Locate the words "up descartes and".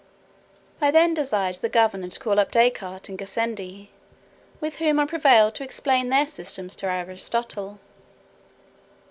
2.39-3.19